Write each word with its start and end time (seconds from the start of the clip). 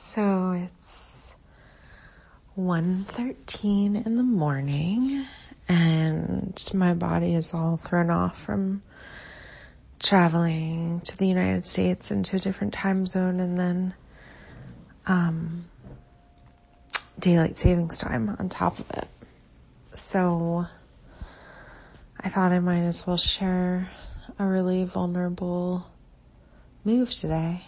So 0.00 0.52
it's 0.52 1.34
1.13 2.56 4.06
in 4.06 4.14
the 4.14 4.22
morning 4.22 5.26
and 5.68 6.70
my 6.72 6.94
body 6.94 7.34
is 7.34 7.52
all 7.52 7.76
thrown 7.76 8.08
off 8.08 8.40
from 8.40 8.82
traveling 9.98 11.00
to 11.00 11.18
the 11.18 11.26
United 11.26 11.66
States 11.66 12.12
into 12.12 12.36
a 12.36 12.38
different 12.38 12.74
time 12.74 13.08
zone 13.08 13.40
and 13.40 13.58
then 13.58 13.94
um, 15.08 15.64
daylight 17.18 17.58
savings 17.58 17.98
time 17.98 18.36
on 18.38 18.48
top 18.48 18.78
of 18.78 18.88
it. 18.92 19.08
So 19.94 20.64
I 22.20 22.28
thought 22.28 22.52
I 22.52 22.60
might 22.60 22.84
as 22.84 23.04
well 23.04 23.16
share 23.16 23.90
a 24.38 24.46
really 24.46 24.84
vulnerable 24.84 25.90
move 26.84 27.10
today. 27.10 27.64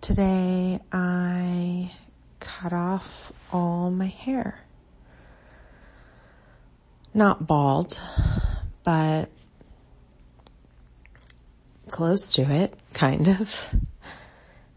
Today 0.00 0.78
I 0.92 1.90
cut 2.38 2.72
off 2.72 3.32
all 3.52 3.90
my 3.90 4.06
hair. 4.06 4.60
Not 7.12 7.48
bald, 7.48 8.00
but 8.84 9.28
close 11.88 12.34
to 12.34 12.42
it, 12.42 12.74
kind 12.92 13.26
of. 13.26 13.74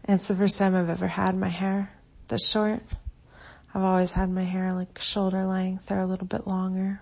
It's 0.08 0.26
the 0.26 0.34
first 0.34 0.58
time 0.58 0.74
I've 0.74 0.90
ever 0.90 1.06
had 1.06 1.36
my 1.36 1.48
hair 1.48 1.92
this 2.26 2.50
short. 2.50 2.82
I've 3.72 3.82
always 3.82 4.12
had 4.12 4.28
my 4.28 4.44
hair 4.44 4.72
like 4.72 4.98
shoulder 4.98 5.46
length 5.46 5.92
or 5.92 6.00
a 6.00 6.06
little 6.06 6.26
bit 6.26 6.48
longer. 6.48 7.00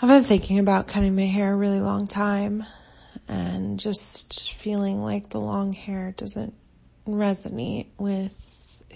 I've 0.00 0.08
been 0.08 0.22
thinking 0.22 0.60
about 0.60 0.86
cutting 0.86 1.16
my 1.16 1.26
hair 1.26 1.52
a 1.52 1.56
really 1.56 1.80
long 1.80 2.06
time 2.06 2.64
and 3.28 3.78
just 3.78 4.52
feeling 4.54 5.02
like 5.02 5.28
the 5.30 5.40
long 5.40 5.72
hair 5.72 6.14
doesn't 6.16 6.54
resonate 7.06 7.88
with 7.98 8.34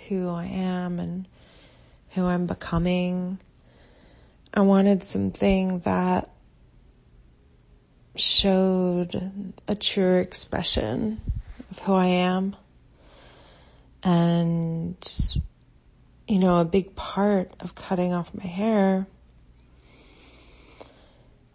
who 0.09 0.29
I 0.31 0.47
am 0.47 0.99
and 0.99 1.29
who 2.11 2.27
I'm 2.27 2.47
becoming. 2.47 3.39
I 4.55 4.61
wanted 4.61 5.05
something 5.05 5.81
that 5.81 6.31
showed 8.15 9.55
a 9.69 9.75
true 9.75 10.19
expression 10.19 11.21
of 11.71 11.79
who 11.81 11.95
I 11.95 12.07
am. 12.07 12.57
And, 14.03 14.97
you 16.27 16.39
know, 16.39 16.59
a 16.59 16.65
big 16.65 16.95
part 16.95 17.53
of 17.61 17.75
cutting 17.75 18.13
off 18.13 18.35
my 18.35 18.47
hair 18.47 19.07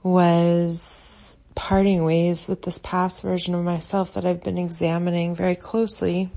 was 0.02 1.37
parting 1.58 2.04
ways 2.04 2.48
with 2.48 2.62
this 2.62 2.78
past 2.78 3.24
version 3.24 3.56
of 3.56 3.64
myself 3.64 4.14
that 4.14 4.26
I've 4.26 4.44
been 4.44 4.60
examining 4.60 5.36
very 5.36 5.56
closely. 5.56 6.30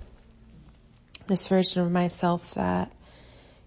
This 1.26 1.46
version 1.46 1.82
of 1.82 1.92
myself 1.92 2.54
that 2.54 2.90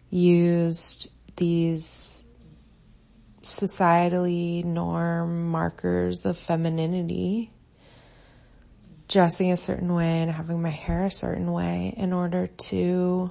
used 0.10 1.12
these 1.36 2.26
societally 3.44 4.66
norm 4.66 5.52
markers 5.52 6.26
of 6.26 6.40
femininity, 6.40 7.52
dressing 9.08 9.52
a 9.52 9.58
certain 9.58 9.94
way 9.94 10.24
and 10.24 10.32
having 10.32 10.60
my 10.60 10.70
hair 10.72 11.06
a 11.06 11.12
certain 11.12 11.52
way 11.52 11.94
in 11.96 12.14
order 12.14 12.48
to 12.48 13.30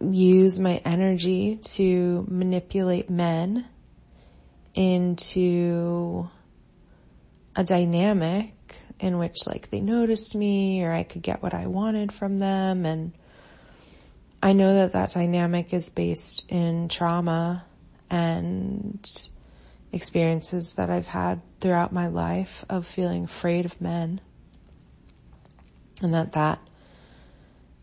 use 0.00 0.58
my 0.60 0.82
energy 0.84 1.56
to 1.56 2.26
manipulate 2.28 3.08
men 3.08 3.64
into 4.74 6.28
a 7.54 7.64
dynamic 7.64 8.54
in 8.98 9.18
which 9.18 9.46
like 9.46 9.70
they 9.70 9.80
noticed 9.80 10.34
me 10.34 10.82
or 10.82 10.92
I 10.92 11.02
could 11.02 11.22
get 11.22 11.42
what 11.42 11.54
I 11.54 11.66
wanted 11.66 12.12
from 12.12 12.38
them 12.38 12.86
and 12.86 13.12
I 14.42 14.52
know 14.54 14.74
that 14.74 14.92
that 14.92 15.10
dynamic 15.10 15.72
is 15.72 15.88
based 15.88 16.50
in 16.50 16.88
trauma 16.88 17.64
and 18.10 19.08
experiences 19.92 20.76
that 20.76 20.90
I've 20.90 21.06
had 21.06 21.42
throughout 21.60 21.92
my 21.92 22.08
life 22.08 22.64
of 22.68 22.86
feeling 22.86 23.24
afraid 23.24 23.66
of 23.66 23.80
men 23.80 24.20
and 26.00 26.14
that 26.14 26.32
that 26.32 26.58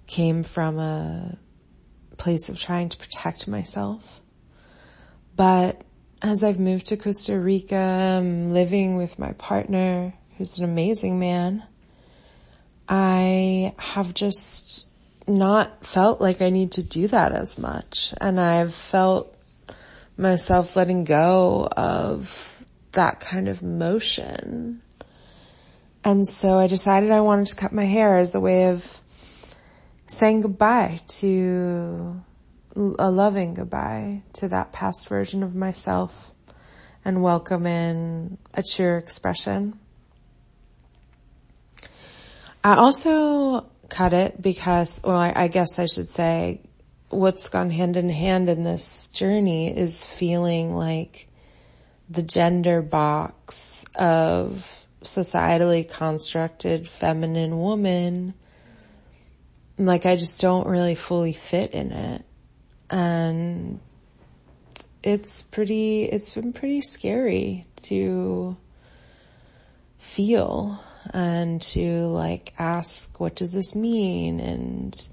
came 0.07 0.43
from 0.43 0.79
a 0.79 1.37
place 2.17 2.49
of 2.49 2.59
trying 2.59 2.89
to 2.89 2.97
protect 2.97 3.47
myself. 3.47 4.19
But 5.35 5.81
as 6.21 6.43
I've 6.43 6.59
moved 6.59 6.87
to 6.87 6.97
Costa 6.97 7.39
Rica, 7.39 7.75
I'm 7.75 8.53
living 8.53 8.97
with 8.97 9.19
my 9.19 9.31
partner, 9.33 10.13
who's 10.37 10.57
an 10.57 10.65
amazing 10.65 11.19
man. 11.19 11.63
I 12.87 13.73
have 13.77 14.13
just 14.13 14.87
not 15.27 15.85
felt 15.85 16.19
like 16.19 16.41
I 16.41 16.49
need 16.49 16.73
to 16.73 16.83
do 16.83 17.07
that 17.07 17.31
as 17.31 17.59
much. 17.59 18.13
And 18.19 18.39
I've 18.39 18.73
felt 18.73 19.35
myself 20.17 20.75
letting 20.75 21.03
go 21.05 21.67
of 21.67 22.65
that 22.93 23.19
kind 23.19 23.47
of 23.47 23.63
motion. 23.63 24.81
And 26.03 26.27
so 26.27 26.57
I 26.57 26.67
decided 26.67 27.11
I 27.11 27.21
wanted 27.21 27.47
to 27.47 27.55
cut 27.55 27.71
my 27.71 27.85
hair 27.85 28.17
as 28.17 28.33
a 28.35 28.39
way 28.39 28.69
of 28.69 29.01
saying 30.07 30.41
goodbye 30.41 30.99
to 31.07 32.21
a 32.97 33.11
loving 33.11 33.53
goodbye 33.53 34.23
to 34.33 34.47
that 34.47 34.71
past 34.71 35.09
version 35.09 35.43
of 35.43 35.53
myself 35.53 36.31
and 37.03 37.21
welcome 37.21 37.65
in 37.67 38.37
a 38.53 38.63
true 38.63 38.97
expression. 38.97 39.77
I 42.63 42.75
also 42.75 43.69
cut 43.89 44.13
it 44.13 44.41
because, 44.41 45.01
well, 45.03 45.17
I, 45.17 45.33
I 45.35 45.47
guess 45.47 45.79
I 45.79 45.87
should 45.87 46.09
say 46.09 46.61
what's 47.09 47.49
gone 47.49 47.69
hand 47.69 47.97
in 47.97 48.09
hand 48.09 48.49
in 48.49 48.63
this 48.63 49.07
journey 49.07 49.75
is 49.75 50.05
feeling 50.05 50.73
like 50.75 51.27
the 52.09 52.23
gender 52.23 52.81
box 52.81 53.85
of 53.95 54.85
societally 55.01 55.89
constructed 55.89 56.87
feminine 56.87 57.57
woman 57.57 58.33
like 59.79 60.05
I 60.05 60.17
just 60.17 60.41
don't 60.41 60.67
really 60.67 60.95
fully 60.95 61.33
fit 61.33 61.71
in 61.71 61.91
it. 61.91 62.25
And 62.89 63.79
it's 65.03 65.43
pretty, 65.43 66.03
it's 66.03 66.31
been 66.31 66.53
pretty 66.53 66.81
scary 66.81 67.65
to 67.83 68.57
feel 69.97 70.81
and 71.13 71.61
to 71.61 72.07
like 72.07 72.53
ask, 72.57 73.19
what 73.19 73.35
does 73.35 73.53
this 73.53 73.75
mean? 73.75 74.39
And 74.39 75.09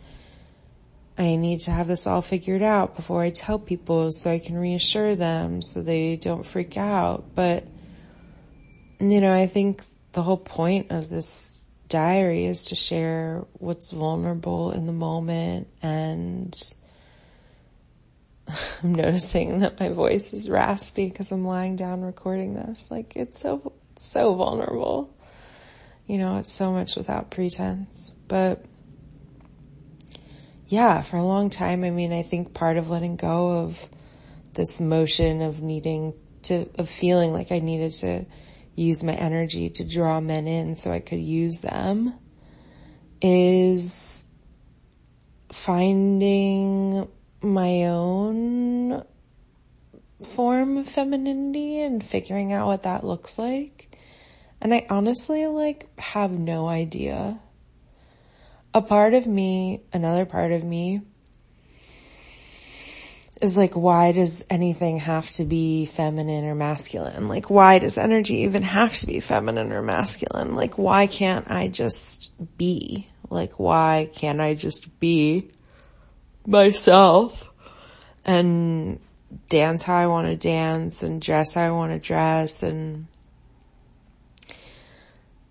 I 1.18 1.36
need 1.36 1.60
to 1.60 1.70
have 1.70 1.86
this 1.86 2.06
all 2.06 2.22
figured 2.22 2.62
out 2.62 2.96
before 2.96 3.22
I 3.22 3.30
tell 3.30 3.58
people 3.58 4.12
so 4.12 4.30
I 4.30 4.38
can 4.38 4.56
reassure 4.56 5.16
them 5.16 5.62
so 5.62 5.82
they 5.82 6.16
don't 6.16 6.44
freak 6.44 6.76
out. 6.76 7.24
But, 7.34 7.64
you 9.00 9.20
know, 9.20 9.34
I 9.34 9.46
think 9.46 9.82
the 10.12 10.22
whole 10.22 10.36
point 10.36 10.90
of 10.90 11.08
this 11.08 11.64
diary 11.88 12.46
is 12.46 12.64
to 12.64 12.74
share 12.74 13.44
what's 13.54 13.92
vulnerable 13.92 14.72
in 14.72 14.86
the 14.86 14.92
moment 14.92 15.68
and 15.82 16.54
I'm 18.82 18.94
noticing 18.94 19.60
that 19.60 19.80
my 19.80 19.88
voice 19.88 20.32
is 20.32 20.48
raspy 20.48 21.08
because 21.08 21.32
I'm 21.32 21.44
lying 21.44 21.76
down 21.76 22.02
recording 22.02 22.54
this. 22.54 22.90
Like 22.90 23.16
it's 23.16 23.40
so, 23.40 23.72
so 23.96 24.34
vulnerable. 24.34 25.14
You 26.06 26.18
know, 26.18 26.38
it's 26.38 26.52
so 26.52 26.72
much 26.72 26.96
without 26.96 27.30
pretense, 27.30 28.14
but 28.28 28.64
yeah, 30.68 31.02
for 31.02 31.16
a 31.16 31.22
long 31.22 31.50
time, 31.50 31.84
I 31.84 31.90
mean, 31.90 32.12
I 32.12 32.22
think 32.22 32.54
part 32.54 32.76
of 32.76 32.90
letting 32.90 33.16
go 33.16 33.62
of 33.62 33.88
this 34.54 34.80
motion 34.80 35.42
of 35.42 35.62
needing 35.62 36.14
to, 36.42 36.68
of 36.78 36.88
feeling 36.88 37.32
like 37.32 37.52
I 37.52 37.60
needed 37.60 37.92
to 37.94 38.26
use 38.74 39.02
my 39.02 39.12
energy 39.12 39.70
to 39.70 39.88
draw 39.88 40.20
men 40.20 40.46
in 40.46 40.76
so 40.76 40.92
I 40.92 41.00
could 41.00 41.20
use 41.20 41.60
them 41.60 42.14
is 43.22 44.24
finding 45.50 47.08
my 47.46 47.84
own 47.84 49.04
form 50.22 50.78
of 50.78 50.88
femininity 50.88 51.80
and 51.80 52.04
figuring 52.04 52.52
out 52.52 52.66
what 52.66 52.82
that 52.84 53.04
looks 53.04 53.38
like. 53.38 53.96
And 54.60 54.72
I 54.72 54.86
honestly 54.90 55.46
like 55.46 55.88
have 55.98 56.30
no 56.30 56.66
idea. 56.66 57.40
A 58.74 58.82
part 58.82 59.14
of 59.14 59.26
me, 59.26 59.82
another 59.92 60.26
part 60.26 60.52
of 60.52 60.64
me 60.64 61.02
is 63.40 63.56
like, 63.56 63.74
why 63.74 64.12
does 64.12 64.44
anything 64.48 64.98
have 64.98 65.30
to 65.32 65.44
be 65.44 65.86
feminine 65.86 66.44
or 66.44 66.54
masculine? 66.54 67.28
Like, 67.28 67.50
why 67.50 67.78
does 67.78 67.98
energy 67.98 68.36
even 68.38 68.62
have 68.62 68.96
to 68.98 69.06
be 69.06 69.20
feminine 69.20 69.72
or 69.72 69.82
masculine? 69.82 70.56
Like, 70.56 70.78
why 70.78 71.06
can't 71.06 71.50
I 71.50 71.68
just 71.68 72.32
be? 72.56 73.08
Like, 73.28 73.58
why 73.58 74.10
can't 74.14 74.40
I 74.40 74.54
just 74.54 74.98
be 75.00 75.50
myself 76.46 77.50
and 78.24 79.00
dance 79.48 79.82
how 79.82 79.96
I 79.96 80.06
want 80.06 80.28
to 80.28 80.36
dance 80.36 81.02
and 81.02 81.20
dress 81.20 81.54
how 81.54 81.62
I 81.62 81.70
want 81.70 81.92
to 81.92 81.98
dress 81.98 82.62
and 82.62 83.06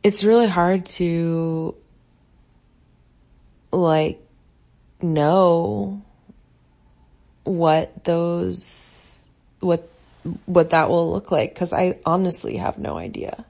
it's 0.03 0.23
really 0.23 0.47
hard 0.47 0.85
to 0.85 1.75
like 3.71 4.19
know 5.01 6.03
what 7.43 8.03
those, 8.03 9.27
what, 9.61 9.89
what 10.45 10.69
that 10.69 10.89
will 10.89 11.11
look 11.11 11.31
like. 11.31 11.55
Cause 11.55 11.73
I 11.73 11.99
honestly 12.05 12.57
have 12.57 12.77
no 12.77 12.97
idea. 12.97 13.45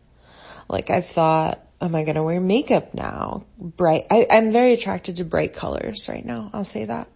Like 0.70 0.90
I've 0.90 1.08
thought, 1.08 1.62
am 1.82 1.94
I 1.94 2.04
going 2.04 2.16
to 2.16 2.24
wear 2.24 2.40
makeup 2.40 2.94
now? 2.94 3.46
Bright. 3.60 4.08
I, 4.10 4.26
I'm 4.30 4.52
very 4.52 4.74
attracted 4.74 5.18
to 5.18 5.26
bright 5.26 5.54
colors 5.54 6.08
right 6.08 6.26
now. 6.26 6.50
I'll 6.54 6.64
say 6.64 6.86
that. 6.86 7.10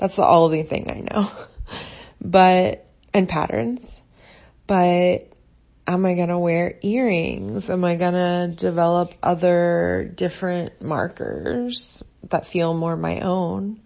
That's 0.00 0.16
the 0.16 0.26
only 0.26 0.62
thing 0.62 0.90
I 0.90 1.00
know. 1.00 1.30
but, 2.22 2.86
and 3.12 3.28
patterns. 3.28 4.00
But 4.66 5.30
am 5.86 6.06
I 6.06 6.14
gonna 6.14 6.38
wear 6.38 6.78
earrings? 6.80 7.68
Am 7.68 7.84
I 7.84 7.96
gonna 7.96 8.48
develop 8.48 9.12
other 9.22 10.10
different 10.14 10.80
markers 10.80 12.02
that 12.30 12.46
feel 12.46 12.72
more 12.72 12.96
my 12.96 13.20
own? 13.20 13.78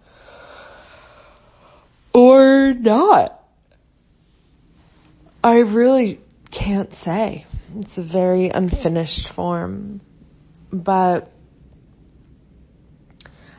Or 2.13 2.71
not? 2.71 3.43
I 5.43 5.59
really 5.59 6.21
can't 6.49 6.93
say. 6.93 7.45
It's 7.75 7.97
a 7.97 8.03
very 8.03 8.47
unfinished 8.47 9.27
form, 9.27 9.99
but 10.71 11.29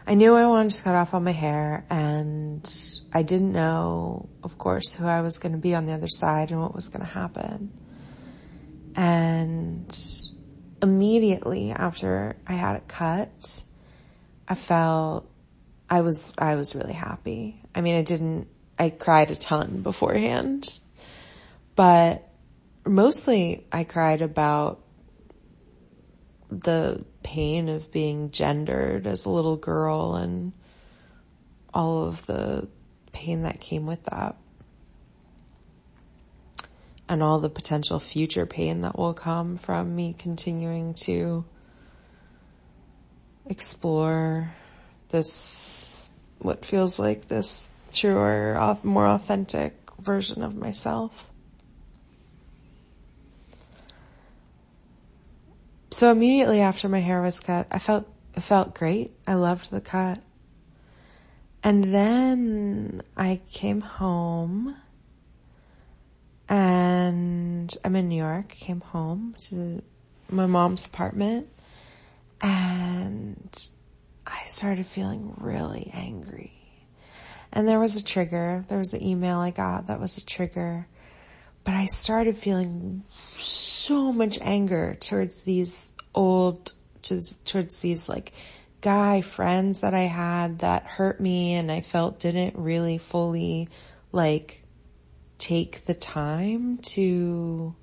I 0.09 0.15
knew 0.15 0.37
I 0.37 0.47
wanted 0.47 0.71
to 0.71 0.83
cut 0.85 0.95
off 0.95 1.15
all 1.15 1.21
my 1.21 1.33
hair 1.33 1.85
and 1.91 2.65
I 3.13 3.23
didn't 3.23 3.53
know, 3.53 4.29
of 4.45 4.57
course, 4.57 4.95
who 4.95 5.05
I 5.05 5.21
was 5.21 5.39
going 5.39 5.53
to 5.53 5.59
be 5.59 5.75
on 5.75 5.85
the 5.85 5.93
other 5.93 6.07
side 6.07 6.53
and 6.53 6.61
what 6.61 6.73
was 6.73 6.89
going 6.89 7.05
to 7.05 7.11
happen. 7.13 7.73
And 8.95 9.99
immediately 10.81 11.73
after 11.73 12.37
I 12.47 12.53
had 12.53 12.77
it 12.77 12.87
cut, 12.87 13.65
I 14.47 14.55
felt 14.55 15.29
I 15.91 16.03
was, 16.03 16.33
I 16.39 16.55
was 16.55 16.77
really 16.77 16.95
happy. 16.95 17.61
I 17.75 17.81
mean, 17.81 17.97
I 17.99 18.03
didn't, 18.03 18.47
I 18.79 18.91
cried 18.91 19.33
a 19.33 19.37
ton 19.37 19.83
beforehand, 19.83 20.69
but 21.75 22.29
mostly 22.87 23.67
I 23.73 23.83
cried 23.83 24.23
about 24.23 24.85
the 26.49 27.05
pain 27.27 27.69
of 27.69 27.91
being 27.91 28.31
gendered 28.31 29.05
as 29.05 29.25
a 29.25 29.31
little 29.31 29.57
girl 29.57 30.15
and 30.15 30.53
all 31.75 32.05
of 32.05 32.25
the 32.27 32.69
pain 33.11 33.43
that 33.43 33.61
came 33.61 33.85
with 33.85 34.05
that 34.05 34.37
and 37.09 37.25
all 37.25 37.41
the 37.41 37.51
potential 37.51 37.99
future 37.99 38.47
pain 38.47 38.83
that 38.83 38.97
will 38.97 39.13
come 39.13 39.57
from 39.57 39.97
me 39.97 40.15
continuing 40.17 40.95
to 40.95 41.45
explore 43.47 44.55
this, 45.09 46.09
what 46.39 46.65
feels 46.65 46.97
like 46.97 47.27
this 47.27 47.69
truer, 47.91 48.77
more 48.85 49.09
authentic 49.09 49.75
version 49.99 50.45
of 50.45 50.55
myself. 50.55 51.27
So 55.91 56.11
immediately 56.11 56.61
after 56.61 56.89
my 56.89 56.99
hair 56.99 57.23
was 57.23 57.41
cut, 57.41 57.69
I 57.71 57.79
felt, 57.79 58.09
it 58.35 58.41
felt 58.41 58.75
great. 58.75 59.13
I 59.27 59.35
loved 59.35 59.71
the 59.71 59.81
cut. 59.81 60.21
And 61.63 61.85
then 61.85 63.03
I 63.17 63.41
came 63.51 63.81
home 63.81 64.77
and 66.49 67.77
I'm 67.85 67.97
in 67.97 68.09
New 68.09 68.17
York, 68.17 68.49
came 68.49 68.81
home 68.81 69.35
to 69.43 69.83
my 70.29 70.47
mom's 70.47 70.87
apartment 70.87 71.49
and 72.41 73.69
I 74.27 74.43
started 74.45 74.87
feeling 74.87 75.35
really 75.39 75.91
angry. 75.95 76.53
And 77.53 77.67
there 77.67 77.79
was 77.79 77.97
a 77.97 78.05
trigger. 78.05 78.65
There 78.69 78.79
was 78.79 78.93
an 78.93 79.03
email 79.03 79.39
I 79.39 79.51
got 79.51 79.87
that 79.87 79.99
was 79.99 80.19
a 80.19 80.27
trigger. 80.27 80.87
But 81.65 81.75
I 81.75 81.87
started 81.87 82.37
feeling 82.37 83.03
so 83.11 83.66
much 83.91 84.39
anger 84.41 84.97
towards 85.01 85.43
these 85.43 85.93
old, 86.15 86.75
towards 87.03 87.81
these 87.81 88.09
like 88.09 88.33
guy 88.81 89.21
friends 89.21 89.81
that 89.81 89.95
I 89.95 90.03
had 90.03 90.61
that 90.61 90.87
hurt 90.87 91.21
me 91.21 91.55
and 91.55 91.73
I 91.73 91.81
felt 91.81 92.21
didn't 92.21 92.57
really 92.57 92.99
fully 92.99 93.69
like 94.13 94.63
take 95.39 95.85
the 95.87 95.95
time 95.95 96.79
to 96.79 97.75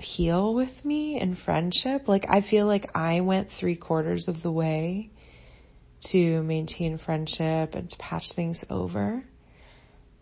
heal 0.00 0.54
with 0.54 0.84
me 0.84 1.20
in 1.20 1.34
friendship. 1.34 2.08
Like 2.08 2.24
I 2.28 2.40
feel 2.40 2.66
like 2.66 2.96
I 2.96 3.20
went 3.20 3.50
three 3.50 3.76
quarters 3.76 4.28
of 4.28 4.42
the 4.42 4.50
way 4.52 5.10
to 6.06 6.42
maintain 6.42 6.98
friendship 6.98 7.74
and 7.74 7.90
to 7.90 7.96
patch 7.98 8.32
things 8.32 8.64
over. 8.70 9.24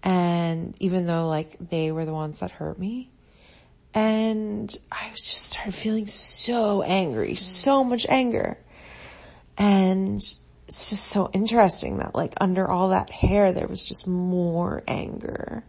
And 0.02 0.74
even 0.80 1.06
though 1.06 1.28
like 1.28 1.56
they 1.58 1.92
were 1.92 2.04
the 2.04 2.12
ones 2.12 2.40
that 2.40 2.50
hurt 2.50 2.80
me 2.80 3.11
and 3.94 4.74
I 4.90 5.10
just 5.10 5.50
started 5.50 5.74
feeling 5.74 6.06
so 6.06 6.82
angry, 6.82 7.34
so 7.34 7.84
much 7.84 8.06
anger. 8.08 8.58
And 9.58 10.16
it's 10.16 10.90
just 10.90 11.06
so 11.06 11.30
interesting 11.32 11.98
that 11.98 12.14
like 12.14 12.34
under 12.40 12.68
all 12.68 12.90
that 12.90 13.10
hair, 13.10 13.52
there 13.52 13.66
was 13.66 13.84
just 13.84 14.06
more 14.06 14.82
anger, 14.88 15.64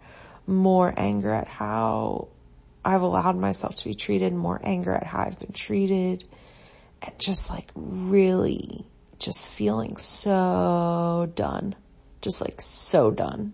more 0.47 0.93
anger 0.95 1.33
at 1.33 1.47
how 1.47 2.29
I've 2.85 3.01
allowed 3.01 3.37
myself 3.37 3.75
to 3.75 3.85
be 3.85 3.93
treated, 3.93 4.33
more 4.33 4.59
anger 4.63 4.93
at 4.93 5.05
how 5.05 5.19
I've 5.23 5.39
been 5.39 5.53
treated, 5.53 6.23
and 7.01 7.19
just 7.19 7.49
like 7.49 7.71
really 7.75 8.85
just 9.19 9.51
feeling 9.51 9.97
so 9.97 11.29
done, 11.35 11.75
just 12.21 12.41
like 12.41 12.61
so 12.61 13.11
done. 13.11 13.53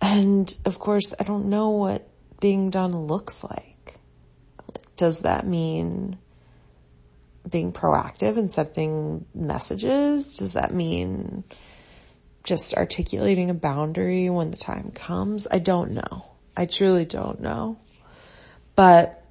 And 0.00 0.54
of 0.66 0.78
course, 0.78 1.14
I 1.18 1.24
don't 1.24 1.46
know 1.46 1.70
what 1.70 2.06
being 2.44 2.68
done 2.68 2.94
looks 2.94 3.42
like. 3.42 3.94
Does 4.98 5.20
that 5.20 5.46
mean 5.46 6.18
being 7.48 7.72
proactive 7.72 8.36
and 8.36 8.52
sending 8.52 9.24
messages? 9.34 10.36
Does 10.36 10.52
that 10.52 10.74
mean 10.74 11.44
just 12.42 12.74
articulating 12.74 13.48
a 13.48 13.54
boundary 13.54 14.28
when 14.28 14.50
the 14.50 14.58
time 14.58 14.90
comes? 14.90 15.46
I 15.50 15.58
don't 15.58 15.92
know. 15.92 16.32
I 16.54 16.66
truly 16.66 17.06
don't 17.06 17.40
know. 17.40 17.78
But 18.76 19.24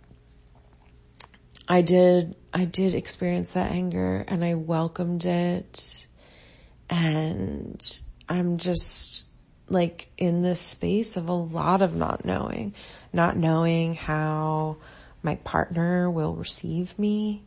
I 1.67 1.83
did, 1.83 2.35
I 2.51 2.65
did 2.65 2.95
experience 2.95 3.53
that 3.53 3.69
anger 3.69 4.25
and 4.27 4.43
I 4.43 4.55
welcomed 4.55 5.25
it 5.25 6.07
and 6.89 7.79
I'm 8.27 8.57
just 8.57 9.27
like 9.73 10.07
in 10.17 10.41
this 10.43 10.61
space 10.61 11.17
of 11.17 11.27
a 11.27 11.33
lot 11.33 11.81
of 11.81 11.95
not 11.95 12.23
knowing, 12.23 12.73
not 13.11 13.35
knowing 13.35 13.95
how 13.95 14.77
my 15.21 15.35
partner 15.35 16.09
will 16.09 16.35
receive 16.35 16.97
me, 16.99 17.43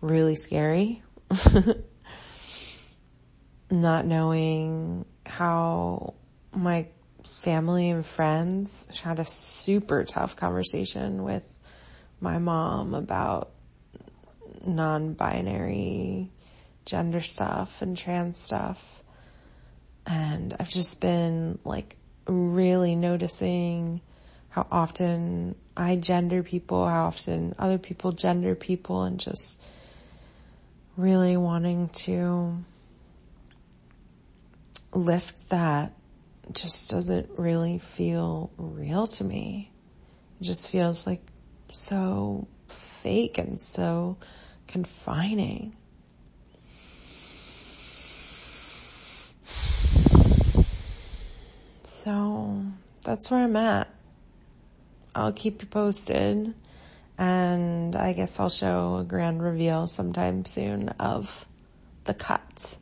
really 0.00 0.36
scary. 0.36 1.02
Not 3.70 4.06
knowing 4.06 5.04
how 5.26 6.14
my 6.54 6.86
family 7.22 7.90
and 7.90 8.04
friends 8.04 8.88
had 9.02 9.18
a 9.18 9.24
super 9.24 10.04
tough 10.04 10.36
conversation 10.36 11.22
with 11.22 11.42
my 12.20 12.38
mom 12.38 12.94
about 12.94 13.50
non-binary 14.66 16.30
gender 16.84 17.20
stuff 17.20 17.82
and 17.82 17.96
trans 17.96 18.40
stuff. 18.40 19.02
And 20.08 20.56
I've 20.58 20.70
just 20.70 21.02
been 21.02 21.58
like 21.64 21.96
really 22.26 22.94
noticing 22.94 24.00
how 24.48 24.66
often 24.72 25.54
I 25.76 25.96
gender 25.96 26.42
people, 26.42 26.88
how 26.88 27.04
often 27.04 27.54
other 27.58 27.76
people 27.76 28.12
gender 28.12 28.54
people 28.54 29.02
and 29.02 29.20
just 29.20 29.60
really 30.96 31.36
wanting 31.36 31.90
to 31.90 32.56
lift 34.94 35.50
that 35.50 35.92
just 36.52 36.90
doesn't 36.90 37.28
really 37.38 37.78
feel 37.78 38.50
real 38.56 39.06
to 39.06 39.24
me. 39.24 39.70
It 40.40 40.44
just 40.44 40.70
feels 40.70 41.06
like 41.06 41.20
so 41.70 42.48
fake 42.68 43.36
and 43.36 43.60
so 43.60 44.16
confining. 44.66 45.76
That's 53.08 53.30
where 53.30 53.42
I'm 53.42 53.56
at. 53.56 53.88
I'll 55.14 55.32
keep 55.32 55.62
you 55.62 55.68
posted 55.68 56.52
and 57.16 57.96
I 57.96 58.12
guess 58.12 58.38
I'll 58.38 58.50
show 58.50 58.98
a 58.98 59.04
grand 59.04 59.42
reveal 59.42 59.86
sometime 59.86 60.44
soon 60.44 60.90
of 61.00 61.46
the 62.04 62.12
cuts. 62.12 62.78